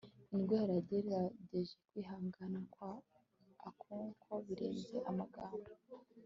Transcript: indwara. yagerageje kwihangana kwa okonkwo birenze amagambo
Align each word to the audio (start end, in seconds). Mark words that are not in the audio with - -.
indwara. 0.35 0.71
yagerageje 0.77 1.71
kwihangana 1.87 2.59
kwa 2.73 2.91
okonkwo 3.69 4.33
birenze 4.45 4.95
amagambo 5.09 5.71